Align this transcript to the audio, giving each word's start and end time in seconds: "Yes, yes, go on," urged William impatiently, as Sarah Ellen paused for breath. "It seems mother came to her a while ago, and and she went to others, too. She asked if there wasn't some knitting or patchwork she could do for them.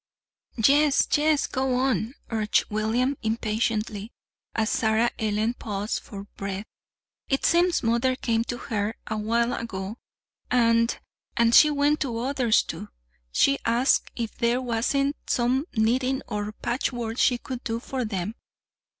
"Yes, 0.57 1.07
yes, 1.15 1.45
go 1.45 1.75
on," 1.75 2.15
urged 2.31 2.71
William 2.71 3.15
impatiently, 3.21 4.11
as 4.55 4.71
Sarah 4.71 5.11
Ellen 5.19 5.53
paused 5.53 5.99
for 5.99 6.23
breath. 6.37 6.65
"It 7.29 7.45
seems 7.45 7.83
mother 7.83 8.15
came 8.15 8.43
to 8.45 8.57
her 8.57 8.95
a 9.05 9.17
while 9.19 9.53
ago, 9.53 9.97
and 10.49 10.97
and 11.37 11.53
she 11.53 11.69
went 11.69 11.99
to 11.99 12.17
others, 12.17 12.63
too. 12.63 12.89
She 13.31 13.59
asked 13.63 14.09
if 14.15 14.35
there 14.39 14.59
wasn't 14.59 15.17
some 15.27 15.67
knitting 15.75 16.23
or 16.27 16.51
patchwork 16.51 17.19
she 17.19 17.37
could 17.37 17.63
do 17.63 17.79
for 17.79 18.03
them. 18.03 18.33